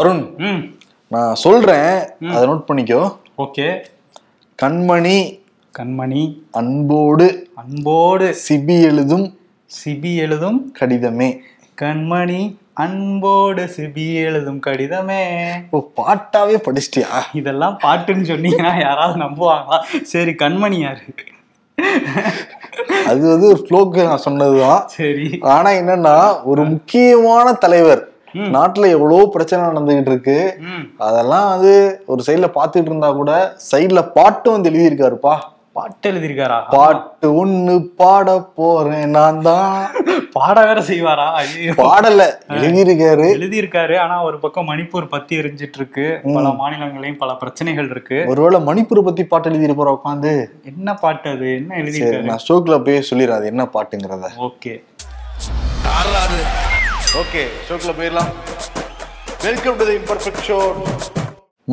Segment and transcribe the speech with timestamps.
[0.00, 0.70] வருண்
[1.08, 1.96] நான் சொல்றேன்
[2.28, 3.16] அதை நோட் பண்ணிக்கோ.
[3.38, 3.66] ஓகே.
[4.62, 5.40] கண்மணி
[5.78, 6.22] கண்மணி.
[6.50, 8.34] அன்போடு அன்போடு.
[8.48, 9.38] சிபி எழுதும்
[9.76, 11.38] சிபி எழுதும் கடிதமே.
[11.82, 15.24] கண்மணி அன்போடு சிபி எழுதும் கடிதமே.
[15.70, 17.20] ஓ பாட்டாவே படிச்சிட்டியா?
[17.32, 19.80] இதெல்லாம் பாட்டுன்னு சொன்னீங்கன்னா யாராவது நம்புவாங்களா?
[20.02, 21.00] சரி கண்மணி யாரு?
[23.06, 24.82] அது வந்து ஒரு ஃப்ளோக்கு நான் சொன்னதுதான்.
[24.86, 25.38] சரி.
[25.40, 30.58] ஆனா என்னன்னா ஒரு முக்கியமான தலைவர் நாட்டுல எவ்வளவு பிரச்சனை நடந்துகிட்டு இருக்கு
[30.96, 35.34] அதெல்லாம் வந்து ஒரு சைடுல பாத்துட்டு இருந்தா கூட சைடுல பாட்டும் வந்து எழுதியிருக்காருப்பா.
[35.72, 36.68] பாட்டு எழுதியிருக்காரா?
[36.68, 39.86] பாட்டு ஒண்ணு பாட போறேன் நான் தான்.
[40.32, 41.32] பாட வேற செய்வாரா?
[41.32, 41.72] ஐயோ.
[41.78, 43.26] பாடல எழுதியிருக்காரு.
[43.38, 43.98] எழுதியிருக்காரு.
[43.98, 48.24] ஆனா ஒரு பக்கம் மணிப்பூர் பத்தி எரிஞ்சிட்டு இருக்கு பல மாநிலங்களையும் பல பிரச்சனைகள் இருக்கு.
[48.26, 50.46] ஒருவேளை மணிப்பூர் பத்தி பாட்டு எழுதியிருப்பாரா உட்காந்து?
[50.64, 51.54] என்ன பாட்டு அது?
[51.54, 52.22] என்ன எழுதியிருக்காரு?
[52.22, 53.40] நான் ஷோக்குல போய் சொல்லிடுறேன்.
[53.40, 54.28] அது என்ன பாட்டுங்கிறத.
[54.38, 54.82] ஓகே.
[57.20, 58.28] ஓகே ஷோக்குல போயிடலாம்.
[59.46, 60.56] Welcome to the imperfect show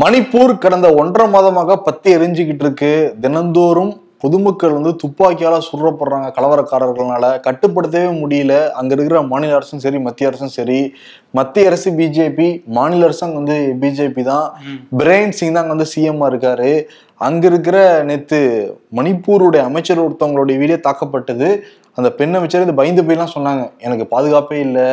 [0.02, 2.90] Manipur கடந்த ஒன்றரை மாதமாக பத்தி எரிஞ்சுக்கிட்டு இருக்கு.
[3.24, 8.56] தினந்தோறும் பொதுமக்கள் வந்து துப்பாக்கியால சுடுறப்படுறாங்க கலவரக்காரர்களால கட்டுப்படுத்தவே முடியல.
[8.80, 10.80] அங்க இருக்கிற மாநில அரசும் சரி மத்திய அரசும் சரி.
[11.40, 14.46] மத்திய அரசு பிஜேபி மாநில அரசு அங்க வந்து பிஜேபி தான்.
[15.02, 16.74] பிரேன் சிங் தான் அங்க வந்து சிஎம்மா இருக்காரு.
[17.30, 17.78] அங்க இருக்கிற
[18.10, 18.42] நேத்து
[19.00, 21.50] மணிப்பூருடைய அமைச்சர் ஒருத்தவங்களுடைய வீடே தாக்கப்பட்டது.
[21.98, 23.64] அந்த பெண் அமைச்சர் இது பயந்து போய்லாம் சொன்னாங்க.
[23.88, 24.86] எனக்கு பாதுகாப்பே இல்லை.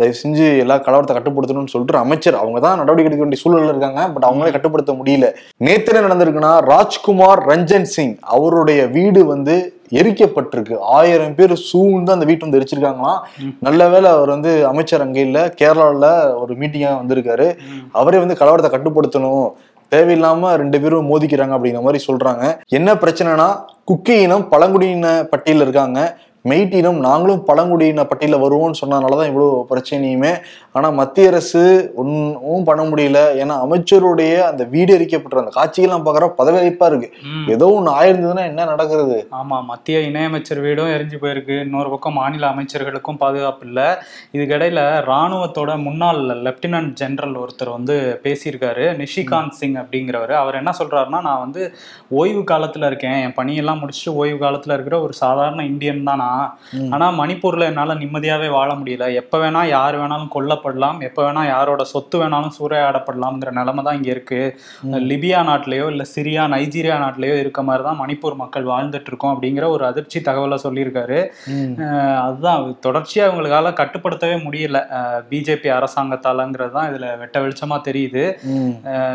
[0.00, 4.02] தயவு செஞ்சு எல்லா கலவரத்தை கட்டுப்படுத்தணும்னு சொல்லிட்டு அமைச்சர் அவங்க தான் நடவடிக்கை எடுக்க வேண்டிய சூழல்ல இருக்காங்க.
[4.14, 5.28] பட் அவங்களே கட்டுப்படுத்த முடியல.
[5.58, 9.54] என்ன நடந்திருக்குன்னா ராஜ்குமார் ரஞ்சன் சிங் அவருடைய வீடு வந்து
[10.00, 10.76] எரிக்கப்பட்டிருக்கு.
[10.78, 13.20] ஆயிரம் பேர் சூழ்ந்து அந்த வீட்டை வந்து எரிச்சிருக்காங்களாம்
[13.66, 15.38] நல்ல வேளை அவர் வந்து அமைச்சர் அங்க இல்ல.
[15.60, 16.10] கேரளாவில்
[16.42, 17.48] ஒரு மீட்டிங்காக வந்திருக்காரு.
[18.00, 19.48] அவரே வந்து கலவரத்தை கட்டுப்படுத்தணும்.
[19.94, 22.44] தேவையில்லாம ரெண்டு பேரும் மோதிக்கிறாங்க அப்படிங்கிற மாதிரி சொல்றாங்க.
[22.78, 23.48] என்ன பிரச்சனைனா
[23.90, 26.00] குக்கி இனம் பழங்குடியின பட்டியலில் இருக்காங்க.
[26.50, 30.32] மெய்ட்டினம் நாங்களும் பழங்குடியின பட்டியலில் வருவோம்னு சொன்னதுனாலதான் இவ்வளோ பிரச்சனையுமே.
[30.76, 31.62] ஆனா மத்திய அரசு
[32.00, 33.20] ஒன்றும் பண்ண முடியல.
[33.42, 37.08] ஏன்னா அமைச்சருடைய அந்த வீடு எரிக்கப்பட்ட அந்த காட்சிகள்லாம் பார்க்குற பதவியளிப்பா இருக்கு.
[37.54, 39.16] ஏதோ ஒன்று ஆயிருந்ததுன்னா என்ன நடக்கிறது?
[39.38, 41.54] ஆமா மத்திய இணையமைச்சர் வீடும் எரிஞ்சு போயிருக்கு.
[41.66, 43.88] இன்னொரு பக்கம் மாநில அமைச்சர்களுக்கும் பாதுகாப்பு இல்லை.
[44.36, 48.84] இதுக்கிடையில ராணுவத்தோட முன்னாள் லெப்டினன்ட் ஜெனரல் ஒருத்தர் வந்து பேசியிருக்காரு.
[49.02, 50.34] நிஷிகாந்த் சிங் அப்படிங்கிறவர்.
[50.42, 51.62] அவர் என்ன சொல்றாருன்னா நான் வந்து
[52.20, 53.18] ஓய்வு காலத்துல இருக்கேன்.
[53.24, 56.34] என் பணியெல்லாம் முடிச்சுட்டு ஓய்வு காலத்துல இருக்கிற ஒரு சாதாரண இந்தியன் தான் நான்.
[56.94, 59.06] ஆனா மணிப்பூர்ல என்னால நிம்மதியாவே வாழ முடியல.
[59.20, 60.98] எப்ப வேணா யார் வேணாலும் கொல்லப்படலாம்.
[61.08, 64.40] எப்ப வேணா யாரோட சொத்து வேணாலும் சூறையாடப்படலாம்ங்கிற நிலைமை தான் இங்க இருக்கு.
[65.10, 69.84] லிபியா நாட்டிலேயோ இல்ல சிரியா நைஜீரியா நாட்டிலேயோ இருக்க மாதிரி தான் மணிப்பூர் மக்கள் வாழ்ந்துட்டு இருக்கோம் அப்படிங்கிற ஒரு
[69.90, 71.18] அதிர்ச்சி தகவலை சொல்லியிருக்காரு.
[72.26, 72.62] அதுதான்.
[72.86, 74.80] தொடர்ச்சியா இவங்களுக்கால கட்டுப்படுத்தவே முடியல.
[75.30, 78.24] பிஜேபி அரசாங்கத்தாலங்கிறது தான் இதுல வெட்ட வெளிச்சமா தெரியுது.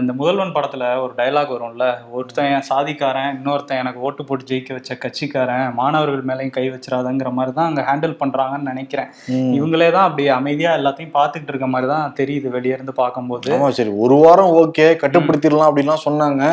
[0.02, 1.86] இந்த முதல்வன் படத்துல ஒரு டயலாக் வரும்ல.
[2.18, 6.66] ஒருத்தன் சாதிக்காரன் இன்னொருத்தன் எனக்கு ஓட்டு போட்டு ஜெயிக்க வச்ச கட்சிக்காரன் மாணவர்கள் மேலேயும் கை
[7.12, 9.10] வச்சிடாதங்கிற மாதிரி தான் அங்க ஹேண்டில் பண்றாங்கன்னு நினைக்கிறேன்.
[9.58, 13.50] இவங்களே தான் அப்படி அமைதியா எல்லாத்தையும் பார்த்துக்கிட்டு இருக்க மாதிரி தான் தெரியுது வெளிய இருந்து பார்க்கும்போது.
[13.80, 16.44] சரி ஒரு வாரம் ஓகே கட்டுப்படுத்திடலாம் அப்படின்லாம் சொன்னாங்க.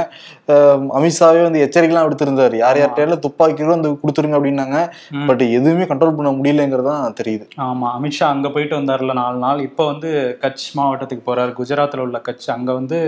[0.98, 4.78] அமித்ஷாவே வந்து எச்சரிக்கைலாம் எடுத்திருந்தாரு யார் யார்கிட்ட துப்பாக்கிகளும் வந்து கொடுத்துருங்க அப்படின்னாங்க.
[5.30, 7.46] பட் எதுவுமே கண்ட்ரோல் பண்ண முடியலங்கிறது தான் தெரியுது.
[7.68, 9.60] ஆமா அமித்ஷா அங்க போயிட்டு வந்தார்ல நாலு நாள்.
[9.68, 10.10] இப்போ வந்து
[10.44, 11.52] கட்ச் மாவட்டத்துக்கு போறாரு.
[11.60, 12.48] குஜராத்ல உள்ள கட்ச்.
[12.56, 12.98] அங்க வந்து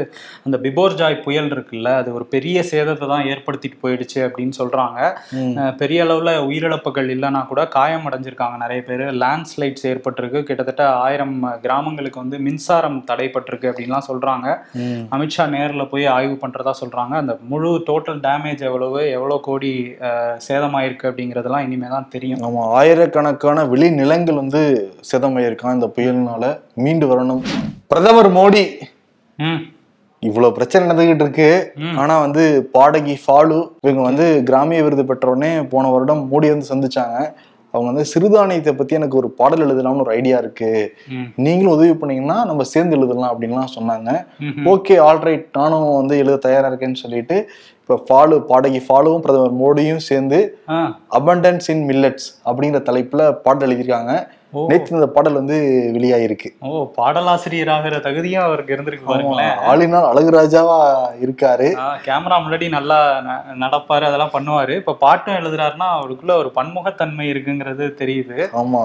[0.46, 4.48] அந்த பிபோர்ஜாய் புயல் இருக்குல்ல அது ஒரு பெரிய சேதத்தை தான் ஏற்படுத்திட்டு போயிடுச்சு அப்படின்னு.
[5.62, 9.02] அஹ் பெரிய அளவுல உயிரிழப்புகள் இல்லைன்னா கூட காயம் அடைஞ்சிருக்காங்க நிறைய பேர்.
[9.22, 10.40] லேண்ட்ஸ்லைட்ஸ் ஏற்பட்டிருக்கு.
[10.48, 14.46] கிட்டத்தட்ட ஆயிரம் கிராமங்களுக்கு வந்து மின்சாரம் தடைப்பட்டிருக்கு அப்படின்லாம் சொல்றாங்க.
[14.84, 15.02] ம்.
[15.16, 17.14] அமித்ஷா நேர்ல போய் ஆய்வு பண்றதா சொல்றாங்க.
[17.22, 19.72] அந்த முழு டோட்டல் டேமேஜ் எவ்வளவு எவ்வளவு கோடி
[20.48, 22.44] சேதமாயிருக்கு அப்படிங்கறதெல்லாம் இனிமே தான் தெரியும்.
[22.48, 24.62] ஆமா ஆயிரக்கணக்கான விளைநிலங்கள் வந்து
[25.12, 26.44] சேதமாயிருக்கான் இந்த புயல்னால.
[26.84, 27.44] மீண்டு வரணும்.
[27.92, 28.64] பிரதமர் மோடி
[29.38, 29.60] ம்.
[30.28, 31.50] இவ்வளவு பிரச்சனை நடந்துகிட்டு இருக்கு.
[32.00, 32.42] ஆனா வந்து
[32.76, 37.18] பாடகி ஃபாலு இவங்க வந்து கிராமிய விருது பெற்ற உடனே போன வருடம் மோடி வந்து சந்திச்சாங்க
[37.74, 40.70] அவங்க வந்து சிறுதானியத்தை பத்தி எனக்கு ஒரு பாடல் எழுதலாம்னு ஒரு ஐடியா இருக்கு
[41.44, 44.10] நீங்களும் உதவி பண்ணீங்கன்னா நம்ம சேர்ந்து எழுதலாம் அப்படின்லாம் சொன்னாங்க.
[44.72, 47.36] ஓகே ஆல்ரைட் நானும் வந்து எழுத தயாரா இருக்கேன்னு சொல்லிட்டு
[47.80, 50.40] இப்ப ஃபாலு பாடகி ஃபாலுவும் பிரதமர் மோடியும் சேர்ந்து
[51.18, 54.14] அபண்டன்ஸ் இன் மில்லட்ஸ் அப்படிங்கிற தலைப்புல பாடல் எழுதியிருக்காங்க.
[54.70, 55.56] நேற்று இந்த பாடல் வந்து
[55.96, 56.48] வெளியாயிருக்கு.
[56.68, 60.78] ஓ பாடலாசிரியர் ஆகிற தகுதியும் அவருக்கு இருந்திருக்கு பாருங்களேன் ஆளினால் அழகுராஜாவா
[61.24, 61.68] இருக்காரு.
[62.06, 62.98] கேமரா முன்னாடி நல்லா
[63.64, 64.74] நடப்பாரு அதெல்லாம் பண்ணுவாரு.
[64.82, 68.38] இப்ப பாட்டும் எழுதுறாருன்னா அவருக்குள்ள ஒரு பன்முகத்தன்மை இருக்குங்கிறது தெரியுது.
[68.62, 68.84] ஆமா.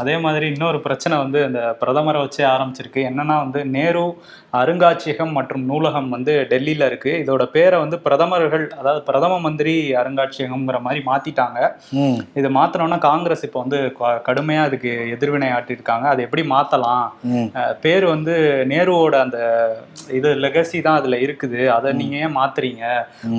[0.00, 3.00] அதே மாதிரி இன்னொரு பிரச்சனை வந்து அந்த பிரதமரை வச்சே ஆரம்பிச்சிருக்கு.
[3.10, 4.04] என்னன்னா வந்து நேரு
[4.60, 7.12] அருங்காட்சியகம் மற்றும் நூலகம் வந்து டெல்லியில இருக்கு.
[7.22, 11.58] இதோட பேரை வந்து பிரதமர்கள் அதாவது பிரதம மந்திரி அருங்காட்சியகம்ங்கிற மாதிரி மாத்திட்டாங்க.
[12.40, 13.80] இதை மாத்தினோம்னா காங்கிரஸ் இப்போ வந்து
[14.28, 17.06] கடுமையா இதுக்கு அதுக்கு எதிர்வினை ஆட்டியிருக்காங்க அதை எப்படி மாத்தலாம்?
[17.30, 17.48] ம்.
[17.58, 18.34] அஹ் பேர் வந்து
[18.72, 19.38] நேருவோட அந்த
[20.10, 21.60] இது லெகசி தான் அதுல இருக்குது.
[21.76, 22.84] அதை நீங்க ஏன் மாத்துறீங்க?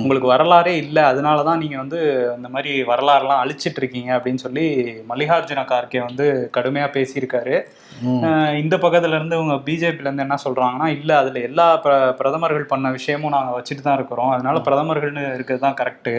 [0.00, 1.02] உங்களுக்கு வரலாறே இல்லை.
[1.02, 2.00] அதனால தான் நீங்க வந்து
[2.36, 4.66] இந்த மாதிரி வரலாறுலாம் அழிச்சிட்டு இருக்கீங்க அப்படின்னு சொல்லி
[5.10, 6.26] மல்லிகார்ஜுன கார்கே வந்து
[6.56, 7.56] கடுமையா பேசியிருக்காரு.
[8.60, 13.30] இந்த பக்கத்துல இருந்து இவங்க பிஜேபில இருந்து என்ன சொல்றாங்கன்னா இல்ல அதுல எல்லா பிர- பிரதமர்கள் பண்ண விஷயமும்
[13.30, 14.30] நாங்க வச்சுட்டு தான் இருக்கிறோம்.
[14.30, 16.12] அதனால பிரதமர்கள்னு இருக்கிறது தான் கரெக்ட்.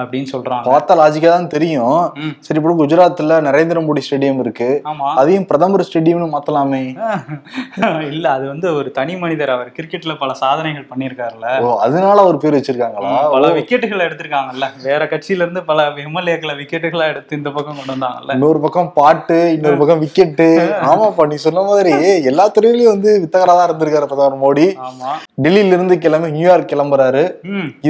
[0.00, 0.64] அப்படின்னு சொல்றாங்க.
[0.70, 2.00] பார்த்தா லாஜிக்கா தான் தெரியும்.
[2.40, 4.50] சரி இப்போ குஜராத்ல நரேந்திர மோடி ஸ்டேடியம் இருக்கு.
[4.86, 5.08] ஆமா.
[5.20, 6.82] அதையும் பிரதமர் ஸ்டேடியம்னு மாத்தலாமே.
[8.10, 11.48] இல்ல அது வந்து ஒரு தனி மனிதர் அவர் கிரிக்கெட்ல பல சாதனைகள் பண்ணியிருக்காருல்ல.
[11.62, 13.12] ஓ அதனால ஒரு பேர் வச்சிருக்காங்களா?
[13.34, 14.66] பல விக்கெட்டுகளை எடுத்திருக்காங்கல்ல.
[14.86, 18.36] வேற கட்சியில இருந்து பல எம்எல்ஏக்களை விக்கெட்டுகளா எடுத்து இந்த பக்கம் கொண்டு வந்தாங்கல்ல.
[18.36, 20.48] இன்னொரு பக்கம் பாட்டு இன்னொரு பக்கம் விக்கெட்டு
[20.90, 21.94] ஆமாப்பா நீ சொன்ன மாதிரி
[22.30, 24.66] எல்லா துறையிலயும் வந்து வித்தகரா தான் இருந்திருக்காரு பிரதமர் மோடி.
[24.86, 25.10] ஆமா.
[25.44, 27.24] டெல்லியில இருந்து கிளம்பி நியூயார்க் கிளம்புறாரு.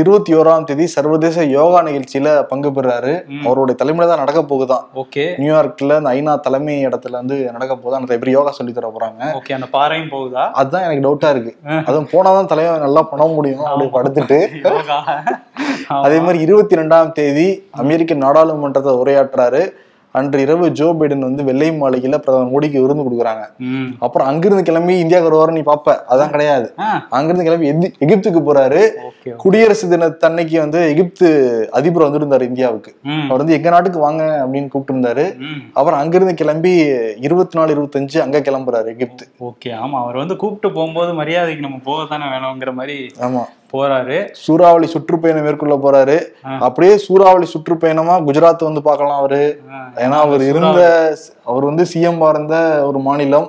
[0.01, 1.21] இருபத்தி ஓராம் தேதி சர்வதேச
[1.53, 2.21] யோகா நிகழ்ச்சியில
[2.51, 3.13] பங்கு பெறாரு.
[3.47, 4.85] அவருடைய தலைமையில தான் நடக்க போகுதான்.
[5.03, 5.25] ஓகே.
[5.41, 9.23] நியூயார்க்ல இந்த ஐநா தலைமை இடத்துல வந்து நடக்க போகுதான் நிறைய பேர் யோகா சொல்லி தர போறாங்க.
[9.39, 10.45] ஓகே அந்த பாறையும் போகுதா?
[10.61, 11.53] அதுதான் எனக்கு டவுட்டா இருக்கு.
[11.89, 14.39] அதுவும் போனாதான் தலைவன் நல்லா பண்ண முடியும் அப்படி படுத்துட்டு.
[16.07, 17.49] அதே மாதிரி இருபத்தி ரெண்டாம் தேதி
[17.83, 19.63] அமெரிக்க நாடாளுமன்றத்தை உரையாற்றுறாரு.
[20.15, 23.45] அன்று இரவு ஜோ பைடன் வந்து வெள்ளை மாளிகையில பிரதமர் மோடிக்கு விருந்து கொடுக்குறாங்க.
[24.07, 25.95] அப்புறம் அங்கிருந்து கிளம்பி இந்தியாவுக்கு வருவாரு நீ பாப்ப.
[26.13, 26.67] அதான் கிடையாது.
[27.19, 27.69] அங்கிருந்து கிளம்பி
[28.07, 28.81] எகிப்துக்கு போறாரு.
[29.43, 31.29] குடியரசு தினத்தன்னைக்கு வந்து எகிப்து
[31.79, 32.93] அதிபர் வந்திருந்தாரு இந்தியாவுக்கு.
[33.29, 35.27] அவர் வந்து எங்க நாட்டுக்கு வாங்க அப்படின்னு கூப்பிட்டு இருந்தாரு
[35.79, 36.73] அப்புறம் அங்கிருந்து கிளம்பி
[37.29, 39.25] இருபத்தி நாலு இருபத்தஞ்சு அங்க கிளம்புறாரு எகிப்து.
[39.49, 39.97] ஓகே ஆமா.
[40.05, 42.97] அவர் வந்து கூப்பிட்டு போகும்போது மரியாதைக்கு நம்ம போக தானே வேணுங்கிற மாதிரி
[43.29, 43.45] ஆமா.
[43.73, 44.17] போறாரு.
[44.45, 46.17] சூறாவளி சுற்றுப்பயணம் மேற்கொள்ள போறாரு.
[46.67, 49.43] அப்படியே சூறாவளி சுற்றுப்பயணமா குஜராத் வந்து பார்க்கலாம் அவரு.
[50.05, 50.81] ஏன்னா அவர் இருந்த
[51.51, 52.57] அவர் வந்து சிஎம் இருந்த
[52.89, 53.47] ஒரு மாநிலம்.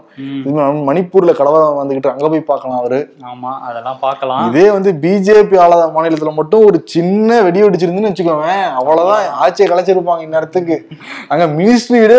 [0.89, 2.99] மணிப்பூர்ல கலவரம் வந்துகிட்டு அங்க போய் பார்க்கலாம் அவரு.
[3.31, 4.45] ஆமா அதெல்லாம் பார்க்கலாம்.
[4.49, 8.49] இதே வந்து பிஜேபி ஆளாத மாநிலத்துல மட்டும் ஒரு சின்ன வெடி வெடிச்சிருந்துன்னு வச்சுக்கோங்க
[8.79, 9.27] அவ்வளவுதான்.
[9.43, 10.77] ஆட்சியை கலைச்சிருப்பாங்க இந்நேரத்துக்கு.
[11.31, 12.15] அங்க மினிஸ்ட்ரியிட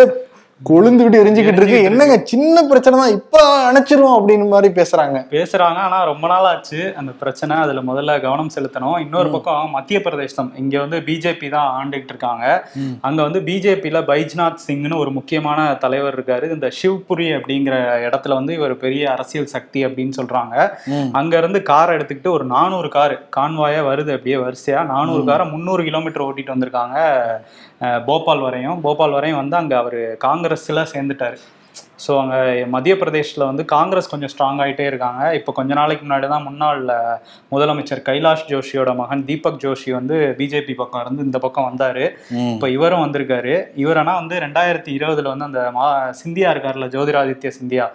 [0.70, 1.78] கொழுந்துகிட்டு எரிஞ்சுக்கிட்டு இருக்கு.
[1.82, 3.14] என்னங்க சின்ன பிரச்சனை தான்.
[3.18, 3.38] இப்ப
[3.68, 5.16] அணைச்சிரும் அப்படின்னு மாதிரி பேசுறாங்க.
[5.34, 5.78] பேசுறாங்க.
[5.86, 7.56] ஆனா ரொம்ப நாள் ஆச்சு அந்த பிரச்சனை.
[7.56, 8.98] அதுல முதல்ல கவனம் செலுத்தணும்.
[9.00, 10.50] இன்னொரு பக்கம் மத்திய பிரதேசம்.
[10.56, 12.44] இங்க வந்து பிஜேபி தான் ஆண்டுகிட்டு இருக்காங்க.
[13.00, 16.48] அங்க வந்து பிஜேபியில பைஜ்நாத் சிங்னு ஒரு முக்கியமான தலைவர் இருக்காரு.
[16.54, 17.74] இந்த சிவ்புரி அப்படிங்கிற
[18.08, 20.54] இடத்துல வந்து இவர் பெரிய அரசியல் சக்தி அப்படின்னு சொல்றாங்க.
[21.20, 24.80] அங்க இருந்து கார் எடுத்துக்கிட்டு ஒரு நானூறு கார் கான்வாயா வருது அப்படியே வரிசையா.
[24.94, 26.98] நானூறு காரை முந்நூறு கிலோமீட்டர் ஓட்டிட்டு வந்திருக்காங்க
[28.06, 28.80] போபால் வரையும்.
[28.84, 29.96] போபால் வரையும் வந்து அங்க அவர்
[30.54, 31.38] காங்கிரஸ்ல சேர்ந்துட்டாரு.
[32.04, 32.38] ஸோ அங்கே
[32.72, 35.20] மத்திய பிரதேஷ்ல வந்து காங்கிரஸ் கொஞ்சம் ஸ்ட்ராங் ஆயிட்டே இருக்காங்க.
[35.38, 36.80] இப்போ கொஞ்ச நாளைக்கு முன்னாடி தான் முன்னாள்
[37.52, 42.04] முதலமைச்சர் கைலாஷ் ஜோஷியோட மகன் தீபக் ஜோஷி வந்து பிஜேபி பக்கம் இருந்து இந்த பக்கம் வந்தாரு.
[42.54, 43.54] இப்போ இவரும் வந்திருக்காரு.
[43.82, 45.86] இவர் ஆனா வந்து ரெண்டாயிரத்தி இருபதுல வந்து அந்த மா
[46.22, 47.86] சிந்தியா இருக்கார்ல ஜோதிராதித்ய சிந்தியா.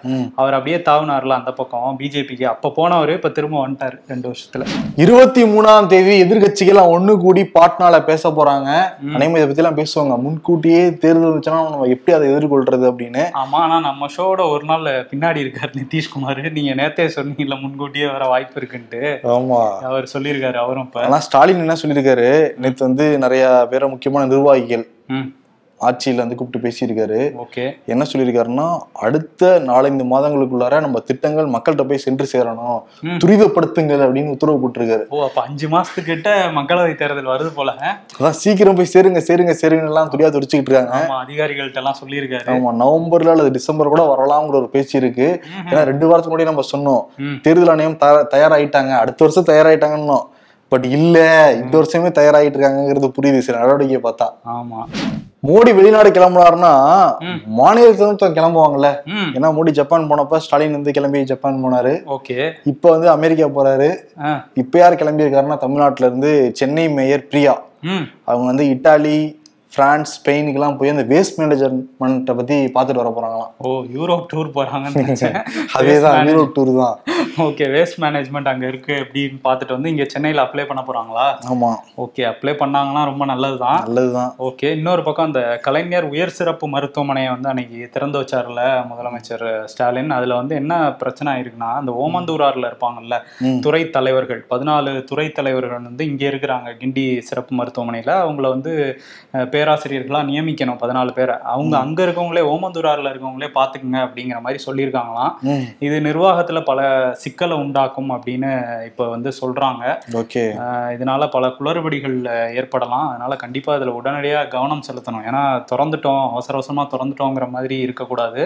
[0.41, 4.65] அவர் அப்படியே தாவுனார்ல அந்த பக்கம் பிஜேபிக்கு அப்போ போனவர் இப்போ திரும்ப வந்துட்டாரு ரெண்டு வருஷத்துல.
[5.05, 8.69] இருபத்தி மூணாம் தேதி எதிர்கட்சிகள் ஒண்ணு கூடி பாட்னால பேச போறாங்க.
[9.15, 10.15] அனைவரும் இதை பத்தி எல்லாம் பேசுவாங்க.
[10.25, 13.25] முன்கூட்டியே தேர்தல் வந்துச்சுன்னா நம்ம எப்படி அதை எதிர்கொள்றது அப்படின்னு.
[13.43, 16.51] ஆமா ஆனா நம்ம ஷோவோட ஒரு நாள் பின்னாடி இருக்காரு நிதிஷ்குமார்.
[16.51, 19.01] நீங்க நேத்தே சொன்னீங்கல்ல முன்கூட்டியே வர வாய்ப்பு இருக்குன்ட்டு.
[19.23, 19.77] ஆமா.
[19.77, 21.01] அவர் சொல்லியிருக்காரு அவரும் இப்ப.
[21.01, 22.51] ஆனா ஸ்டாலின் என்ன சொல்லியிருக்காரு?
[22.57, 25.35] நேத்து வந்து நிறைய பேர முக்கியமான நிர்வாகிகள் ம்.
[25.81, 27.31] ஆட்சியில வந்து கூப்பிட்டு பேசியிருக்காரு.
[27.43, 27.71] ஓகே.
[27.85, 32.81] என்ன சொல்லியிருக்காருன்னா அடுத்த நாலஞ்சு மாதங்களுக்குள்ளார நம்ம திட்டங்கள் மக்கள்கிட்ட போய் சென்று சேரணும்.
[33.03, 35.03] துரிதப்படுத்துங்கள் அப்படின்னு உத்தரவு போட்டிருக்காரு.
[35.09, 37.73] ஓ அப்ப அஞ்சு மாசத்துக்கிட்ட மக்களவை தேர்தல் வருது போல.
[38.19, 41.07] அதான் சீக்கிரம் போய் சேருங்க சேருங்க சேருங்க எல்லாம் துடியா துடிச்சுக்கிட்டு இருக்காங்க.
[41.27, 42.49] அதிகாரிகள்ட்ட எல்லாம் சொல்லியிருக்காரு.
[42.49, 45.43] ஆமா நவம்பர்ல அல்லது டிசம்பர் கூட வரலாம்ங்கிற ஒரு பேச்சு இருக்கு.
[45.69, 47.41] ஏன்னா ரெண்டு வாரத்துக்கு முன்னாடி நம்ம சொன்னோம்.
[47.41, 48.97] தேர்தல் ஆணையம் தயாரா- தயாராயிட்டாங்க.
[48.97, 50.23] அடுத்த வருஷம் தயாராயிட்டாங்கன்னோம்
[50.67, 53.37] பட் இல்ல இந்த வருஷமே தயாராகிட்டு இருக்காங்கிறது புரியுது.
[53.37, 54.29] சில நடவடிக்கையை பார்த்தா.
[54.45, 54.83] ஆமா.
[55.47, 56.71] மோடி வெளிநாடு கிளம்புனாருன்னா
[57.19, 57.59] ம்.
[57.59, 58.87] மாநிலத்துல கிளம்புவாங்கல்ல.
[59.07, 62.03] ஏன்னா மோடி ஜப்பான் போனப்ப ஸ்டாலின் வந்து கிளம்பி ஜப்பான் போனாரு.
[62.05, 62.51] ஓகே.
[62.63, 63.95] இப்ப வந்து அமெரிக்கா போறாரு.
[64.53, 67.61] இப்ப யார் கிளம்பி இருக்காருன்னா தமிழ்நாட்டுல இருந்து சென்னை மேயர் பிரியா.
[68.23, 69.38] அவங்க வந்து இட்டாலி
[69.75, 73.51] பிரான்ஸ் ஸ்பெயினுக்கெல்லாம் போய் அந்த வேஸ்ட் மேனேஜ்மெண்ட்டை பத்தி பார்த்துட்டு வர போறாங்களாம்.
[73.57, 75.37] ஓ யூரோப் டூர் போறாங்கன்னு நினைச்சேன்.
[75.73, 76.99] அதேதான் யூரோப் டூர் தான்.
[77.37, 81.25] ஓகே வேஸ்ட் மேனேஜ்மெண்ட் அங்க இருக்கு அப்படின்னு பார்த்துட்டு வந்து இங்க சென்னையில அப்ளை பண்ண போறாங்களா?
[81.49, 81.69] ஆமா.
[81.97, 83.79] ஓகே அப்ளை பண்ணாங்கன்னா ரொம்ப நல்லதுதான்.
[83.83, 84.33] நல்லதுதான்.
[84.39, 90.09] ஓகே இன்னொரு பக்கம் அந்த கலைஞர் உயர் சிறப்பு மருத்துவமனையை வந்து அன்னைக்கு திறந்து வச்சார்ல முதலமைச்சர் ஸ்டாலின்.
[90.09, 93.15] அதுல வந்து என்ன பிரச்சனை ஆயிருக்குன்னா அந்த ஓமந்தூரார்ல இருப்பாங்கல்ல.
[93.61, 98.11] துறை தலைவர்கள் பதினாலு துறை தலைவர்கள் வந்து இங்க இருக்கிறாங்க கிண்டி சிறப்பு மருத்துவமனையில.
[98.25, 98.73] அவங்கள வந்து
[99.59, 101.35] அஹ், பேராசிரியர்களா நியமிக்கணும் பதினாலு பேரை.
[101.53, 105.33] அவங்க அங்க இருக்கவங்களே ஓமந்தூரார்ல இருக்கவங்களே பாத்துக்குங்க அப்படிங்கிற மாதிரி சொல்லியிருக்காங்களாம்.
[105.79, 106.79] இது நிர்வாகத்துல பல
[107.23, 108.51] சிக்கலை உண்டாக்கும் அப்படின்னு
[108.85, 109.83] இப்ப வந்து சொல்றாங்க.
[110.21, 110.43] ஓகே.
[110.95, 112.17] இதனால பல குளறுபடிகள்
[112.59, 113.07] ஏற்படலாம்.
[113.09, 115.25] அதனால கண்டிப்பா இதுல உடனடியா கவனம் செலுத்தணும்.
[115.29, 118.41] ஏன்னா திறந்துட்டோம் அவசர அவசரமா திறந்துட்டோங்கிற மாதிரி இருக்கக்கூடாது.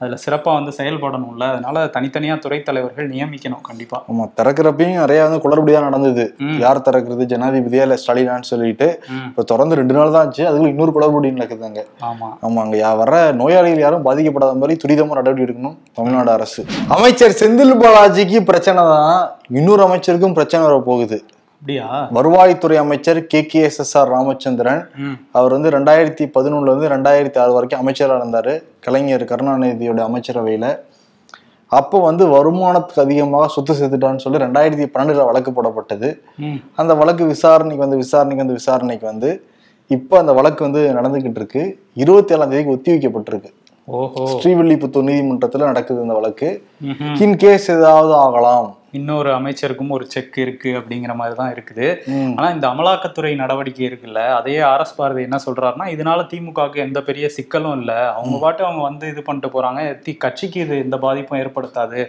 [0.00, 1.44] அதுல சிறப்பா வந்து செயல்படணும்ல.
[1.54, 4.00] அதனால தனித்தனியா துறை தலைவர்கள் நியமிக்கணும் கண்டிப்பா.
[4.10, 6.26] ஆமா திறக்கிறப்பையும் நிறைய வந்து குளறுபடியா நடந்தது.
[6.64, 7.24] யார் திறக்கிறது?
[7.32, 8.88] ஜனாதிபதியா இல்ல ஸ்டாலினான்னு சொல்லிட்டு.
[9.28, 10.43] இப்ப தொடர்ந்து ரெண்டு நாள் தான் ஆச்சு.
[10.46, 11.84] அதுக்குள்ள இன்னொரு குளறுபடி நடக்குதுங்க.
[12.00, 12.28] ஆமா.
[12.42, 16.64] ஆமா அங்க யா- வர்ற நோயாளிகள் யாரும் பாதிக்கப்படாத மாதிரி துரிதமா நடவடிக்கை எடுக்கணும் தமிழ்நாடு அரசு.
[16.88, 21.22] அமைச்சர் செந்தில் பாலாஜிக்கு பிரச்சனை தான் இன்னொரு அமைச்சருக்கும் பிரச்சனை வர போகுது.
[21.54, 22.08] அப்படியா?
[22.14, 23.46] வருவாய்த்துறை அமைச்சர் K.
[23.46, 23.60] K.
[23.60, 23.78] S.
[23.78, 23.98] S.
[23.98, 24.08] R.
[24.08, 24.88] Ramachandran.
[25.32, 28.62] அவர் வந்து ரெண்டாயிரத்தி பதினொன்னுல இருந்து ரெண்டாயிரத்தி ஆறு வரைக்கும் அமைச்சராக இருந்தாரு.
[28.80, 30.78] கலைஞர் கருணாநிதியோட அமைச்சரவையில
[31.66, 36.20] அப்போ வந்து வருமானத்துக்கு அதிகமாக சொத்து சேர்த்துட்டான்னு சொல்லி ரெண்டாயிரத்தி பன்னெண்டுல வழக்கு போடப்பட்டது.
[36.74, 39.44] அந்த வழக்கு விசாரணைக்கு வந்து விசாரணைக்கு வந்து விசாரணைக்கு வந்து
[39.90, 41.62] இப்போ அந்த வழக்கு வந்து நடந்துகிட்டு இருக்கு
[41.94, 43.50] இருபத்தி ஏழாம் தேதிக்கு ஒத்தி வைக்கப்பட்டிருக்கு
[44.32, 46.48] ஸ்ரீவில்லிபுத்தூர் நீதிமன்றத்துல நடக்குது இந்த வழக்கு.
[47.24, 48.68] இன் கேஸ் ஏதாவது ஆகலாம்.
[48.94, 51.96] இன்னொரு அமைச்சருக்கும் ஒரு செக் இருக்கு அப்படிங்கிற மாதிரி தான் இருக்குது.
[52.36, 57.78] ஆனா இந்த அமலாக்கத்துறை நடவடிக்கை இருக்குல்ல அதையே ஆர்எஸ் பாரதி என்ன சொல்றாருன்னா இதனால திமுகவுக்கு எந்த பெரிய சிக்கலும்
[57.78, 58.12] இல்ல.
[58.12, 62.06] அவங்க பாட்டு அவங்க வந்து இது பண்ணிட்டு போறாங்க தி- கட்சிக்கு இது எந்த பாதிப்பும் ஏற்படுத்தாது.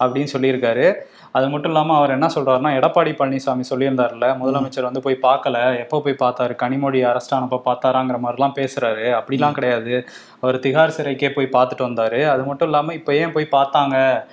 [0.00, 0.94] அப்படின்னு சொல்லியிருக்காரு.
[1.32, 6.16] அது மட்டும் இல்லாம அவர் என்ன சொல்றாருன்னா எடப்பாடி பழனிசாமி சொல்லியிருந்தாருல முதலமைச்சர் வந்து போய் பார்க்கல எப்போ போய்
[6.18, 9.20] பார்த்தாரு கனிமொழி அரெஸ்ட் ஆனப்ப பார்த்தாராங்கிற மாதிரிலாம் பேசுறாரு.
[9.20, 10.04] அப்படிலாம் கிடையாது.
[10.40, 12.28] அவர் திகார் சிறைக்கே போய் பார்த்துட்டு வந்தாரு.
[12.28, 14.24] அது மட்டும் இல்லாம இப்ப ஏன் போய் பார்த்தாங்க?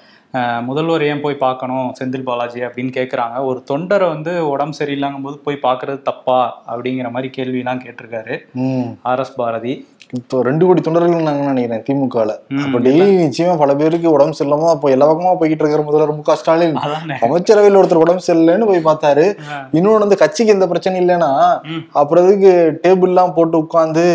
[0.62, 5.60] முதல்வர் ஏன் போய் பார்க்கணும் செந்தில் பாலாஜி அப்படின்னு கேட்குறாங்க ஒரு தொண்டரை வந்து உடம்பு சரியில்லைங்கும் போது போய்
[5.64, 8.38] பார்க்கறது தப்பா அப்படிங்கிற மாதிரி கேள்விலாம் கேட்டிருக்காரு.
[8.56, 8.88] ம்.
[9.06, 9.86] R S Bharathi.
[10.14, 12.32] இப்போ ரெண்டு கோடி தொண்டர்கள் நாங்க நினைக்கிறேன் திமுகல.
[12.50, 16.22] ம், அப்ப டெய்லி நிச்சயமா பல பேருக்கு உடம்பு சரியில்லாம அப்போ எல்லா பக்கமா போய்கிட்டு இருக்கிற முதல்வர் மு
[16.22, 16.36] க.
[16.36, 16.76] ஸ்டாலின்.
[17.22, 19.26] அமைச்சரவையில் ஒருத்தர் உடம்பு சரியில்லைன்னு போய் பார்த்தாரு.
[19.50, 19.58] ஆ.
[19.74, 21.32] இன்னொன்னு வந்து கட்சிக்கு எந்த பிரச்சனையும் இல்லைன்னா
[22.20, 22.52] எதுக்கு
[22.84, 24.06] டேபிள்லாம் போட்டு உட்காந்து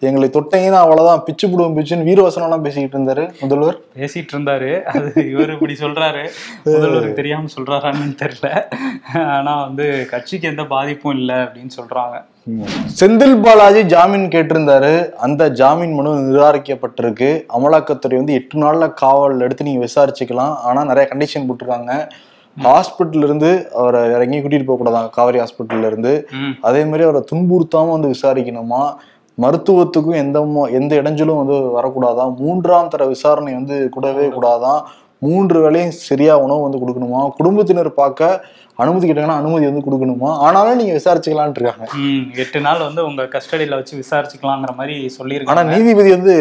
[0.00, 1.22] எங்களை தொட்டீங்கன்னா அவ்வளவுதான்.
[1.24, 3.78] பிச்சு போடுவோம் பிச்சுன்னு வீரவசனம் எல்லாம் பேசிக்கிட்டு இருந்தாரு முதல்வர்.
[3.96, 4.82] பேசிட்டு இருந்தாரு.
[4.82, 6.22] அது இவர் இப்படி சொல்றாரு.
[6.64, 8.48] முதல்வருக்கு தெரியாம சொல்றாரான்னு தெரியல.
[9.26, 12.16] ஆனா வந்து கட்சிக்கு எந்த பாதிப்பும் இல்லை அப்படின்னு சொல்றாங்க.
[13.00, 15.10] செந்தில் பாலாஜி ஜாமீன் கேட்டிருந்தாரு.
[15.26, 17.30] அந்த ஜாமீன் மனு நிராகரிக்கப்பட்டிருக்கு.
[17.58, 20.54] அமலாக்கத்துறை வந்து எட்டு நாள்ல காவல் எடுத்து நீங்க விசாரிச்சுக்கலாம்.
[20.70, 21.92] ஆனா நிறைய கண்டிஷன் போட்டிருக்காங்க.
[22.64, 26.28] ஹாஸ்பிட்டல்ல இருந்து அவரை இறங்கி கூட்டிட்டு போக கூடாதாங்க காவேரி ஹாஸ்பிட்டல்ல இருந்து
[26.60, 28.82] அதே மாதிரி அவரை துன்புறுத்தாம வந்து விசாரிக்கணுமா?
[29.40, 32.36] மருத்துவத்துக்கும் எந்த எந்த இடைஞ்சலும் வந்து வரக்கூடாதான்.
[32.36, 34.80] மூன்றாம் தர விசாரணை வந்து கூடவே கூடாதான்.
[35.18, 37.30] மூன்று வேலையும் சரியா உணவு வந்து கொடுக்கணுமா?
[37.36, 38.44] குடும்பத்தினர் பார்க்க
[38.82, 40.30] அனுமதி கேட்டாங்கன்னா அனுமதி வந்து கொடுக்கணுமா?
[40.46, 41.86] ஆனாலும் நீங்க விசாரிச்சுக்கலான்ட்டு இருக்காங்க.
[42.42, 46.34] எட்டு நாள் வந்து உங்க கஸ்டடியில வச்சு விசாரிச்சுக்கலாங்கிற மாதிரி ஆனா சொல்லியிருக்காங்க நீதிபதி வந்து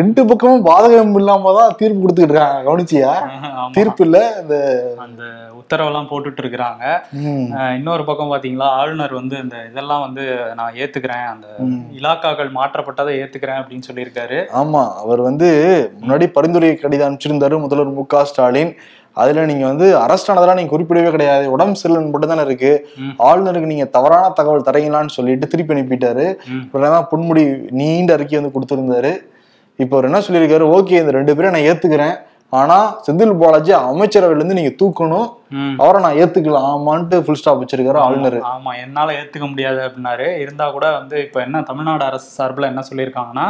[0.00, 2.62] ரெண்டு பக்கமும் பாதகம் இல்லாம தான் தீர்ப்பு கொடுத்துக்கிட்டு இருக்காங்க.
[2.68, 3.12] கவனிச்சியா.
[3.76, 4.56] தீர்ப்பு இல்ல இந்த
[5.06, 5.22] அந்த
[5.60, 6.84] உத்தரவெல்லாம் போட்டுட்டு இருக்கிறாங்க.
[7.78, 10.24] இன்னொரு பக்கம் பாத்தீங்களா ஆளுநர் வந்து இந்த இதெல்லாம் வந்து
[10.58, 11.26] நான் ஏத்துக்கிறேன்.
[11.34, 11.46] அந்த.
[11.98, 14.38] இலாக்காக்கள் மாற்றப்பட்டதை ஏத்துக்கிறேன் அப்படின்னு சொல்லியிருக்காரு.
[14.62, 15.48] ஆமா அவர் வந்து
[16.02, 18.72] முன்னாடி பரிந்துரை கடிதம் அனுப்பிச்சிருந்தாரு முதல்வர் மு க ஸ்டாலின்.
[19.22, 21.44] அதுல நீங்க வந்து அரெஸ்ட் ஆனதெல்லாம் நீங்க குறிப்பிடவே கிடையாது.
[21.54, 22.72] உடம்பு சரியில்லைன்னு மட்டும் தானே இருக்கு.
[23.28, 26.26] ஆளுநருக்கு நீங்க தவறான தகவல் தரீங்களான்னு சொல்லிட்டு திருப்பி அனுப்பிட்டாரு.
[26.64, 27.44] அப்புறம் பொன்முடி
[27.80, 29.12] நீண்ட அறிக்கை வந்து கொடுத்திருந்தாரு.
[29.84, 30.66] இப்போ அவர் என்ன சொல்லியிருக்காரு?
[30.76, 32.16] ஓகே இந்த ரெண்டு பேரும் நான் ஏத்துக்கிறேன்.
[32.52, 32.76] ஆனா
[33.06, 35.28] செந்தில் பாலாஜி அமைச்சரவையில இருந்து நீங்க தூக்கணும்.
[35.82, 38.36] அவரை நான் ஏத்துக்கலாம் ஆமான்ட்டு ஃபுல் ஸ்டாப் வச்சிருக்காரு ஆளுநர்.
[38.52, 40.26] ஆமா என்னால ஏத்துக்க முடியாது அப்படின்னாரு.
[40.42, 43.46] இருந்தா கூட வந்து இப்ப என்ன தமிழ்நாடு அரசு சார்பில் என்ன சொல்லியிருக்காங்கன்னா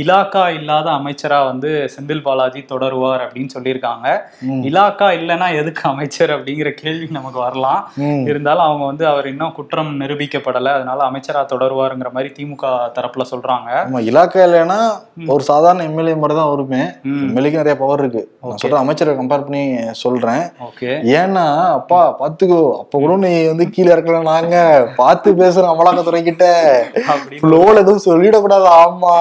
[0.00, 4.06] இலாக்கா இல்லாத அமைச்சரா வந்து செந்தில் பாலாஜி தொடருவார் அப்படின்னு சொல்லியிருக்காங்க.
[4.70, 7.82] இலாக்கா இல்லைன்னா எதுக்கு அமைச்சர் அப்படிங்கிற கேள்வி நமக்கு வரலாம்.
[8.30, 10.72] இருந்தாலும் அவங்க வந்து அவர் இன்னும் குற்றம் நிரூபிக்கப்படலை.
[10.78, 13.70] அதனால அமைச்சரா தொடருவாருங்கிற மாதிரி திமுக தரப்புல சொல்றாங்க.
[14.10, 14.80] இலாக்கா இல்லைன்னா
[15.34, 16.82] ஒரு சாதாரண எம்எல்ஏ மாதிரி தான் வருமே.
[17.28, 18.24] எம்எல்ஏக்கு நிறைய பவர் இருக்கு.
[18.42, 19.62] சொல்றேன் அமைச்சரை கம்பேர் பண்ணி
[20.00, 20.42] சொல்றேன்.
[20.66, 21.44] ஓகே ஏன்னா
[21.78, 24.56] அப்பா பாத்துக்கோ அப்ப கூட நீ வந்து கீழே இருக்கல நாங்க
[24.98, 26.44] பார்த்து பேசுறோம் அமலாக்கத்துறை கிட்ட
[27.38, 29.14] ஃப்ளோல எதுவும் சொல்லிடக்கூடாது ஆமா.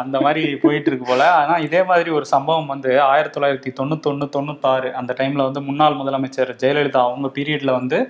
[0.00, 1.24] அந்த மாதிரி போயிட்டு இருக்கு போல.
[1.38, 6.52] ஆனா இதே மாதிரி ஒரு சம்பவம் வந்து ஆயிரத்தி தொள்ளாயிரத்தி தொண்ணூத்தொன்னு தொண்ணூத்தாறு அந்த டைம்ல வந்து முன்னாள் முதலமைச்சர்
[6.62, 8.00] ஜெயலலிதா அவங்க பீரியட்ல வந்து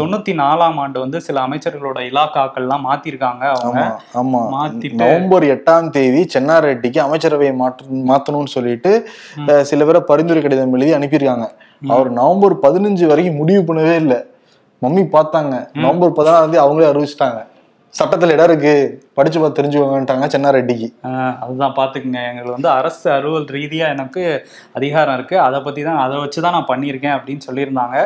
[0.00, 3.84] தொண்ணூத்தி நாலாம் ஆண்டு வந்து சில அமைச்சர்களோட இலாக்காக்கள்லாம் மாத்திருக்காங்க அவங்க.
[4.18, 8.92] ஆமா மாத்திட்டு நவம்பர் எட்டாம் தேதி சென்னாரெட்டிக்கு அமைச்சரவையை மாற்று மாத்தணும்னு சொல்லிட்டு
[9.64, 11.48] சில பேரை பரிந்துரை கடிதம் எழுதி அனுப்பியிருக்காங்க.
[11.88, 14.16] அவர் நவம்பர் பதினஞ்சு வரைக்கும் முடிவு பண்ணவே இல்லை.
[14.82, 15.68] மம்மி பார்த்தாங்க.
[15.74, 17.47] நவம்பர் பதினாறாம் தேதி அவங்களே அறிவிச்சிட்டாங்க.
[17.94, 18.72] சட்டத்துல இடம் இருக்கு.
[19.18, 20.88] படிச்சு பார்த்து தெரிஞ்சுக்கோங்கன்ட்டாங்க சென்னாரெட்டிக்கு
[21.42, 24.22] அதுதான் பாத்துக்குங்க எங்களுக்கு வந்து அரசு அலுவல் ரீதியா எனக்கு
[24.78, 25.36] அதிகாரம் இருக்கு.
[25.46, 27.96] அதை பத்தி தான் அதை வச்சு தான் நான் பண்ணியிருக்கேன் அப்படின்னு சொல்லியிருந்தாங்க.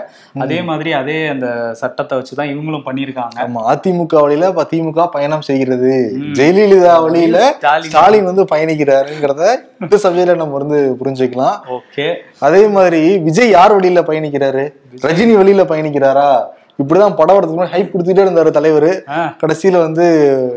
[0.45, 1.49] அதே மாதிரி அதே அந்த
[1.83, 3.39] சட்டத்தை வச்சு தான் இவங்களும் பண்ணியிருக்காங்க.
[3.47, 5.93] ஆமா அதிமுக வழியில இப்ப திமுக பயணம் செய்கிறது.
[6.41, 7.93] ஜெயலலிதா வழியில ஸ்டாலின்.
[7.93, 9.45] ஸ்டாலின் வந்து பயணிக்கிறாருங்கிறத
[9.85, 11.59] இந்த சபையில நம்ம வந்து புரிஞ்சுக்கலாம்.
[11.79, 12.09] ஓகே.
[12.49, 14.67] அதே மாதிரி விஜய் யார் வழியில பயணிக்கிறாரு?
[15.09, 16.29] ரஜினி வழியில பயணிக்கிறாரா?
[16.83, 18.89] இப்படிதான் படம் வரதுக்கு ஹைப் கொடுத்துட்டே இருந்தாரு தலைவர்.
[19.43, 20.05] கடைசியில வந்து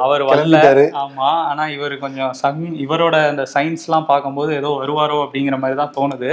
[0.06, 0.86] அவர் கிளம்பிட்டாரு.
[1.04, 1.30] ஆமா.
[1.50, 6.32] ஆனா இவர் கொஞ்சம் சங் இவரோட அந்த சயின்ஸ் எல்லாம் பார்க்கும்போது ஏதோ வருவாரோ அப்படிங்கிற மாதிரி தான் தோணுது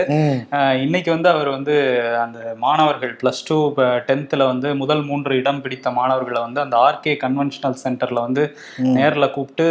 [0.84, 1.74] இன்னைக்கு வந்து அவர் வந்து
[2.24, 3.58] அந்த மாணவர்கள் பிளஸ் டூ
[4.08, 8.44] டென்த்தில் வந்து முதல் மூன்று இடம் பிடித்த மாணவர்களை வந்து அந்த ஆர்கே கன்வென்ஷனல் சென்டர்ல வந்து
[8.96, 9.66] நேர்ல கூப்பிட்டு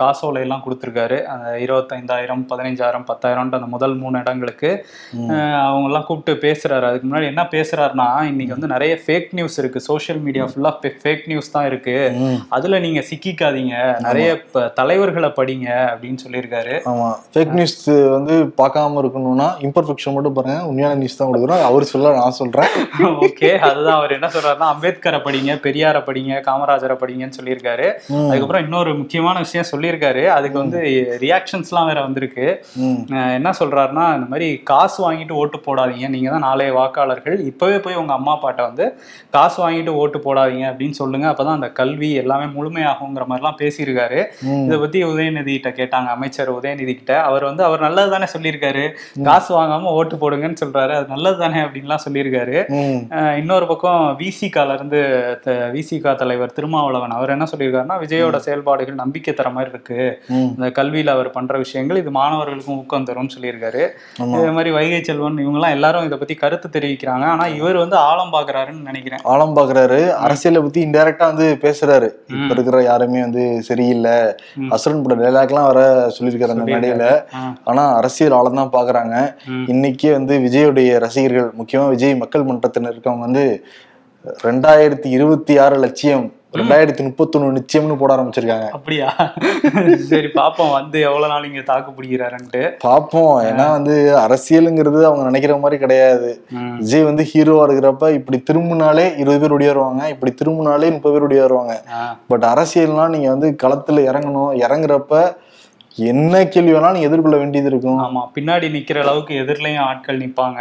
[0.00, 1.18] காசோலை எல்லாம் கொடுத்துருக்காரு.
[1.34, 4.70] அந்த இருபத்தைந்தாயிரம் பதினைஞ்சாயிரம் பத்தாயிரம்ன்ற அந்த முதல் மூணு இடங்களுக்கு
[5.68, 6.84] அவங்க எல்லாம் கூப்பிட்டு பேசுறாரு.
[6.90, 9.80] அதுக்கு முன்னாடி என்ன பேசுறாருன்னா இன்னைக்கு வந்து நிறைய ஃபேக் நியூஸ் இருக்கு.
[9.80, 10.72] சோஷியல் மீடியா ஃபுல்லா
[11.02, 11.96] ஃபேக் நியூஸ் தான் இருக்கு.
[12.48, 13.74] அதுல நீங்க சிக்கிக்காதீங்க.
[14.06, 14.28] நிறைய
[14.80, 16.74] தலைவர்களை படிங்க அப்படின்னு சொல்லியிருக்காரு.
[16.92, 17.08] ஆமா.
[17.34, 17.76] ஃபேக் நியூஸ்
[18.16, 20.56] வந்து பார்க்காம இருக்கணும்னா இம்பர்ஃபெக்ஷன் மட்டும் பாருங்க.
[20.70, 21.62] உண்மையான நியூஸ் தான் கொடுக்குறோம்.
[21.70, 22.70] அவர் சொல்ல நான் சொல்றேன்.
[23.26, 23.50] ஓகே.
[23.70, 27.86] அதுதான் அவர் என்ன சொல்றாருன்னா அம்பேத்கரை படிங்க பெரியாரை படிங்க காமராஜரை படிங்கன்னு சொல்லியிருக்காரு.
[28.28, 30.24] அதுக்கப்புறம் இன்னொரு முக்கியமான விஷயம் சொல்லியிருக்காரு.
[30.36, 30.78] அதுக்கு வந்து
[31.24, 32.46] ரியாக்ஷன்ஸ்லாம் வேற வந்திருக்கு.
[33.38, 36.08] என்ன சொல்றாருன்னா இந்த மாதிரி காசு வாங்கிட்டு ஓட்டு போடாதீங்க.
[36.08, 37.38] நீங்க தான் நாளைய வாக்காளர்கள்.
[37.50, 38.84] இப்பவே போய் உங்க அம்மா அப்பாட்ட வந்து
[39.38, 41.26] காசு வாங்கிட்டு ஓட்டு போடாதீங்க அப்படின்னு சொல்லுங்க.
[41.30, 44.20] அப்பதான் அந்த கல்வி எல்லாமே முழுமையாகுங்கிற மாதிரிலாம் பேசியிருக்காரு.
[44.66, 47.12] இதை பத்தி உதயநிதி கிட்ட கேட்டாங்க அமைச்சர் உதயநிதி கிட்ட.
[47.28, 48.84] அவர் வந்து அவர் நல்லது தானே சொல்லியிருக்காரு.
[49.28, 50.92] காசு வாங்காம ஓட்டு போடுங்கன்னு சொல்றாரு.
[50.98, 52.56] அது நல்லது தானே அப்படின்லாம் சொல்லியிருக்காரு.
[53.40, 55.00] இன்னொரு பக்கம் விசிகால இருந்து
[55.76, 60.00] விசிகா தலைவர் திருமாவளவன் அவர் என்ன சொல்லியிருக்காருன்னா விஜயோட செயல்பாடுகள் நம்பிக்கை தர மாதிரி இருக்கு.
[60.56, 63.84] இந்த கல்வியில அவர் பண்ற விஷயங்கள் இது மாணவர்களுக்கும் ஊக்கம் தரும்னு சொல்லியிருக்காரு.
[64.36, 67.26] இதே மாதிரி வைகை செல்வன் இவங்கெல்லாம் எல்லாரும் இதை பத்தி கருத்து தெரிவிக்கிறாங்க.
[67.34, 69.24] ஆனா இவர் வந்து ஆழம் பாக்குறாருன்னு நினைக்கிறேன்.
[69.28, 70.10] ஆழம் பாக்குறாரு.
[70.16, 72.08] அரசியலை பத்தி இன்டைரக்டா வந்து பேசுறாரு.
[72.28, 74.16] இப்ப இருக்கிற யாருமே வந்து சரியில்லை.
[74.68, 75.80] அசுரன் பட டைலாக் எல்லாம் வர
[76.18, 77.22] சொல்லியிருக்காரு அந்த மேடையில.
[77.34, 77.52] ஆ.
[77.64, 79.14] ஆனா அரசியல் ஆழம் தான் பாக்குறாங்க.
[79.66, 83.44] இன்னைக்கே வந்து விஜயோடைய ரசிகர்கள் முக்கியமா விஜய் மக்கள் மன்றத்தினர் இருக்கவங்க வந்து
[84.44, 88.66] ரெண்டாயிரத்தி இருபத்தி ஆறு லட்சியம் ரெண்டாயிரத்தி முப்பத்தொன்னு நிச்சயம்னு போட ஆரம்பிச்சிருக்காங்க.
[88.70, 89.08] அப்படியா?
[90.04, 90.72] சரி பாப்போம்.
[90.72, 92.62] வந்து எவ்வளவு நாள் இங்க தாக்கு பிடிக்கிறாருன்ட்டு.
[92.78, 96.30] பார்ப்போம் ஏன்னா வந்து அரசியலுங்கிறது அவங்க நினைக்கிற மாதிரி கிடையாது.
[96.78, 102.00] விஜய் வந்து ஹீரோவா இருக்கிறப்ப இப்படி திரும்பினாலே இருபது பேர் ஒடியாருவாங்க இப்படி திரும்பினாலே முப்பது பேர் ஒடியாருவாங்க ஆ.
[102.28, 104.52] பட் அரசியல்னா நீங்க வந்து களத்துல இறங்கணும்.
[104.66, 105.12] இறங்குறப்ப
[105.98, 107.98] என்ன கேள்வி வேணாலும் நீங்க எதிர்கொள்ள வேண்டியது இருக்கும்.
[108.00, 110.60] ஆமா பின்னாடி நிக்கிற அளவுக்கு எதிர்லயும் ஆட்கள் நிப்பாங்க.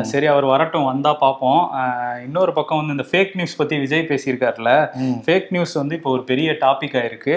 [0.00, 4.90] சரி அவர் வரட்டும் வந்தா பார்ப்போம் அஹ் இன்னொரு பக்கம் வந்து இந்த ஃபேக் நியூஸ் பத்தி விஜய் பேசியிருக்காருல.
[5.26, 7.36] ஃபேக் நியூஸ் வந்து இப்போ ஒரு பெரிய டாபிக் ஆயிருக்கு.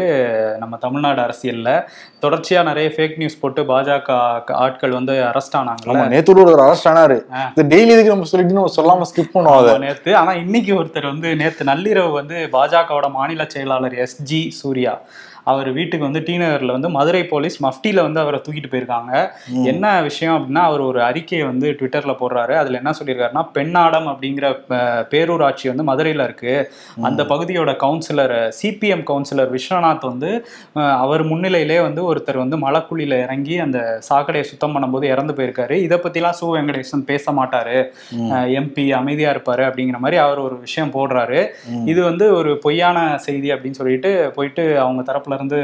[0.57, 1.83] நம்ம தமிழ்நாடு அரசியல்ல.
[2.21, 4.11] தொடர்ச்சியா நிறைய ஃபேக் நியூஸ் போட்டு பாஜக
[4.53, 5.97] ஆட்கள் வந்து அரெஸ்ட் ஆனாங்கல்ல.
[5.97, 7.19] ஆமா நேத்து ஒரு அரெஸ்ட் ஆனாரு.
[7.55, 10.15] இந்த டெய்லி இதுக்கு நம்ம சொல்லிட்டு நம்ம சொல்லாம ஸ்கிப் பண்ணுவோம் நேத்து.
[10.15, 15.01] ஆனா இன்னைக்கு ஒருத்தர் வந்து நேத்து நள்ளிரவு வந்து பாஜகவோட மாநில செயலாளர் எஸ் ஜி சூர்யா
[15.43, 19.13] அவர் வீட்டுக்கு வந்து டி நகர்ல வந்து மதுரை போலீஸ் மஃப்டியில வந்து அவரை தூக்கிட்டு போயிருக்காங்க.
[19.71, 22.53] என்ன விஷயம் அப்படின்னா அவர் ஒரு அறிக்கையை வந்து ட்விட்டர்ல போடுறாரு.
[22.61, 24.45] அதுல என்ன சொல்லியிருக்காருன்னா பெண்ணாடம் அப்படிங்கிற
[25.11, 26.53] பேரூராட்சி வந்து மதுரையில இருக்கு.
[27.09, 30.31] அந்த பகுதியோட கவுன்சிலர் சிபிஎம் கவுன்சிலர் விஸ்வநாத் வந்து
[31.03, 33.79] அவர் முன்னிலையிலே வந்து ஒருத்தர் வந்து மலைக்குழியில இறங்கி அந்த
[34.09, 35.75] சாக்கடையை சுத்தம் பண்ணும்போது இறந்து போயிருக்காரு.
[35.87, 37.77] இதை பத்திலாம் சு வெங்கடேசன் பேச மாட்டாரு.
[38.59, 41.41] எம்பி அமைதியா இருப்பாரு அப்படிங்கிற மாதிரி அவர் ஒரு விஷயம் போடுறாரு.
[41.91, 45.59] இது வந்து ஒரு பொய்யான செய்தி அப்படின்னு சொல்லிட்டு போயிட்டு அவங்க தரப்புல இருந்து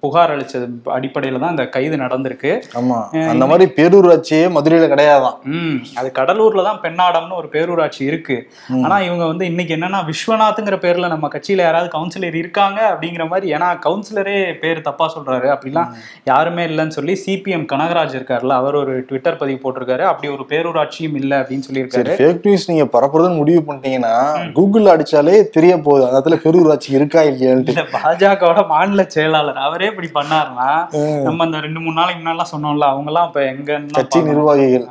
[0.00, 2.62] புகார் அளிச்சது அடிப்படையில தான் இந்த கைது நடந்திருக்கு.
[2.80, 3.28] ஆமா.
[3.28, 5.36] அந்த மாதிரி பேரூராட்சியே மதுரையில கிடையாதான்.
[5.44, 5.78] ம்.
[5.94, 8.36] அது கடலூர்ல தான் பெண்ணாடம்னு ஒரு பேரூராட்சி இருக்கு.
[8.82, 13.78] ஆனா இவங்க வந்து இன்னைக்கு என்னன்னா விஸ்வநாத்ங்கிற பேர்ல நம்ம கட்சியில யாராவது கவுன்சிலர் இருக்காங்க அப்படிங்கிற மாதிரி ஏன்னா
[13.86, 15.48] கவுன்சிலரே பேர் தப்பா சொல்றாரு.
[15.48, 15.90] அப்படிலாம்
[16.24, 20.00] யாருமே இல்லைன்னு சொல்லி சிபிஎம் கனகராஜ் இருக்காருல்ல அவர் ஒரு ட்விட்டர் பதிவு போட்டிருக்காரு.
[20.00, 22.14] அப்படி ஒரு பேரூராட்சியும் இல்லை அப்படின்னு சொல்லியிருக்காரு.
[22.18, 24.14] ஃபேக் நியூஸ் நீங்க பரப்புறதுன்னு முடிவு பண்ணிட்டீங்கன்னா
[24.52, 26.06] கூகுள் அடிச்சாலே தெரிய போகுது.
[26.06, 27.68] அந்த இடத்துல பேரூராட்சி இருக்கா இல்லையான்ட்டு.
[27.68, 30.70] இல்ல பாஜகவோட மாநில செயலாளர் அவரே இப்படி பண்ணாருன்னா
[31.26, 34.84] நம்ம அந்த ரெண்டு மூணு நாளைக்கு முன்னாடி சொன்னோம்ல அவங்க எல்லாம் இப்ப எங்க கட்சி நிர்வாகிகள்.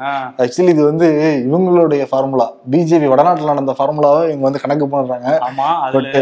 [0.43, 1.07] ஆக்சுவலி இது வந்து
[1.47, 2.47] இவங்களுடைய ஃபார்முலா.
[2.73, 6.13] பிஜேபி வடநாட்டுல நடந்த ஃபார்முலாவை இவங்க வந்து கணக்கு பண்றாங்க ஆமா அதுல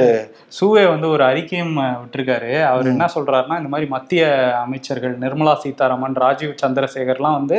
[0.57, 2.51] சூவே வந்து ஒரு அறிக்கையும் விட்டிருக்காரு.
[2.71, 4.23] அவர் என்ன சொல்றாருன்னா இந்த மாதிரி மத்திய
[4.63, 7.57] அமைச்சர்கள் நிர்மலா சீதாராமன் ராஜீவ் சந்திரசேகர்லாம் வந்து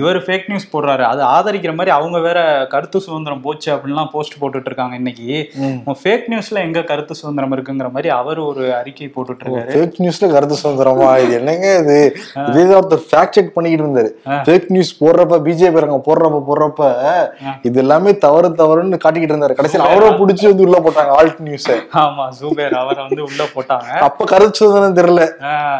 [0.00, 1.04] இவர் ஃபேக் நியூஸ் போடுறாரு.
[1.12, 2.38] அது ஆதரிக்கிற மாதிரி அவங்க வேற
[2.76, 5.28] கருத்து சுதந்திரம் போச்சு அப்படின்லாம் போஸ்ட் போட்டுட்டு இருக்காங்க இன்னைக்கு.
[6.02, 10.56] ஃபேக் நியூஸ்ல எங்க கருத்து சுதந்திரம் இருக்குங்கிற மாதிரி அவர் ஒரு அறிக்கை போட்டுட்டு இருக்காரு ஃபேக் நியூஸ்ல கருத்து
[10.62, 11.10] சுதந்திரமா?
[11.24, 11.98] இது என்னங்க இது?
[12.50, 14.10] இதே ஒருத்தர் ஃபேக்ட் செக் பண்ணிக்கிட்டு இருந்தாரு.
[14.46, 16.90] ஃபேக் நியூஸ் போடுறப்ப பிஜேபி ரங்க போடுறப்ப போடுறப்ப
[17.68, 19.56] இது எல்லாமே தவறு தவறுன்னு காட்டிக்கிட்டு இருந்தாரு.
[19.58, 21.68] கடைசியில் அவரை பிடிச்சி வந்து உள்ள போட்டாங்க ஆல்ட் நியூஸ்
[22.04, 23.90] ஆமா சூபேர் அவரை வந்து உள்ள போட்டாங்க.
[24.08, 25.24] அப்ப கருத்து சுதந்திரம் தெரியல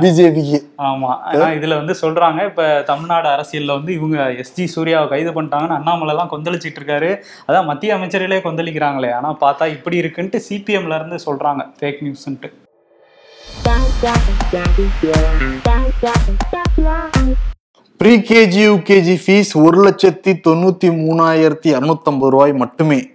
[0.02, 1.12] பிஜேபிக்கு ஆமா.
[1.58, 6.80] இதுல வந்து சொல்றாங்க இப்ப தமிழ்நாடு அரசியல்ல வந்து இவங்க எஸ்ஜி சூர்யாவை கைது பண்ணிட்டாங்கன்னு அண்ணாமலை எல்லாம் கொந்தளிச்சிட்டு
[6.80, 7.10] இருக்காரு.
[7.48, 9.10] அதான் மத்திய அமைச்சர்களே கொந்தளிக்கிறாங்களே.
[9.18, 12.50] ஆனா பார்த்தா இப்படி இருக்குன்ட்டு சிபிஎம்ல இருந்து சொல்றாங்க ஃபேக் நியூஸ்ன்ட்டு
[18.00, 23.10] ப்ரீ கேஜி யூகேஜி ஃபீஸ் ஒரு லட்சத்தி தொண்ணூத்தி மூணாயிரத்தி இரநூத்தம்பது ரூபாய் மட்டுமே.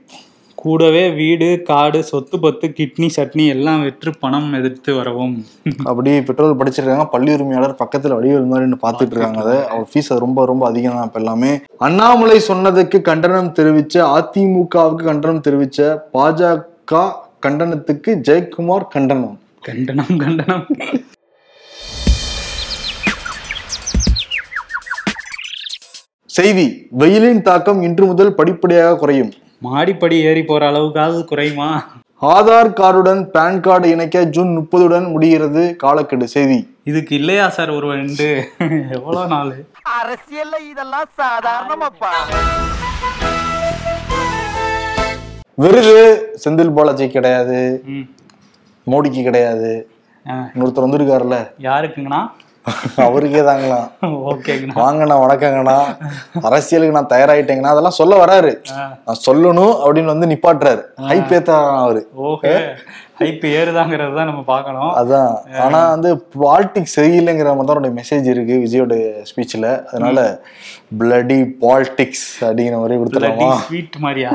[0.56, 5.46] கூடவே வீடு காடு சொத்து பத்து கிட்னி சட்னி எல்லாம் விற்று பணம் எதிர்த்து வரவும்.
[5.84, 7.06] அப்படி பெட்ரோல் படிச்சிருக்காங்க.
[7.06, 9.66] பள்ளி உரிமையாளர் பக்கத்துல வடிவேல் மாதிரி பார்த்துட்டு இருக்காங்க அதை.
[9.66, 11.60] அவர் ஃபீஸ் ரொம்ப ரொம்ப அதிகம் தான் இப்ப எல்லாமே.
[11.78, 17.04] அண்ணாமலை சொன்னதுக்கு கண்டனம் தெரிவிச்ச அதிமுகவுக்கு கண்டனம் தெரிவிச்ச பாஜக
[17.46, 19.38] கண்டனத்துக்கு ஜெயக்குமார் கண்டனம்.
[19.68, 20.66] கண்டனம் கண்டனம்.
[26.38, 26.66] செய்தி
[27.02, 29.32] வெயிலின் தாக்கம் இன்று முதல் படிப்படியாக குறையும்.
[29.66, 31.68] மாடிப்படி ஏறி போற அளவுக்காவது குறையுமா?
[32.36, 36.58] ஆதார் கார்டுடன் பான் கார்டு இணைக்க ஜூன் முப்பதுடன் முடிகிறது காலக்கெடு செய்தி.
[36.92, 38.28] இதுக்கு இல்லையா சார் ஒரு ரெண்டு?
[38.98, 39.54] எவ்வளவு நாள்?
[40.00, 42.12] அரசியல்ல இதெல்லாம் சாதாரணமாப்பா.
[45.64, 45.98] விருது
[46.44, 47.60] செந்தில் பாலாஜி கிடையாது.
[48.88, 49.88] மோடிக்கு கிடையாது.
[50.26, 51.38] இன்னொருத்தர் வந்திருக்காருல்ல.
[51.60, 52.22] யாருக்குங்கண்ணா?
[52.96, 53.88] அவருக்கே தாங்களாம்
[54.32, 54.76] ஓகேங்கண்ணா.
[54.76, 55.78] வாங்கண்ணா வணக்கங்கண்ணா.
[56.42, 57.74] அரசியலுக்கு நான் தயாராயிட்டேங்கண்ணா.
[57.74, 58.52] அதெல்லாம் சொல்ல வராரு.
[59.06, 60.84] நான் சொல்லணும் அப்படின்னு வந்து நிப்பாட்டுறாரு.
[61.10, 62.08] ஹைப் ஏத்தாராம் அவரு.
[62.24, 62.54] ஓகே
[63.20, 64.92] ஹைப் ஏறுதாங்கிறது தான் நம்ம பார்க்கணும்.
[64.94, 65.34] அதான்.
[65.58, 68.94] ஆனா வந்து பாலிடிக்ஸ் சரியில்லைங்கிற மாதிரி தான் அவருடைய மெசேஜ் இருக்கு விஜயோட
[69.32, 70.42] ஸ்பீச்ல அதனால
[71.00, 73.52] பிளடி பாலிடிக்ஸ் அப்படிங்கிற மாதிரி கொடுத்துடலாமா?
[73.68, 74.32] ஸ்வீட் மாதிரியா?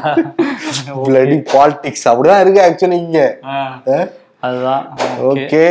[1.06, 3.20] பிளடி பாலிடிக்ஸ் அப்படிதான் இருக்கு ஆக்சுவலி இங்க.
[4.46, 4.84] அதுதான்.
[5.30, 5.62] ஓகே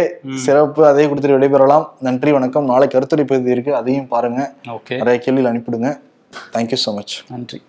[0.46, 0.82] சிறப்பு.
[0.90, 1.86] அதை கொடுத்துட்டு விடைபெறலாம்.
[2.08, 2.70] நன்றி வணக்கம்.
[2.72, 3.72] நாளை கருத்துரை பகுதி இருக்கு.
[3.80, 4.42] அதையும் பாருங்க.
[5.02, 5.92] நிறைய கேள்விகள் அனுப்பிடுங்க.
[6.56, 7.60] தேங்க்யூ ஸோ மச் நன்றி.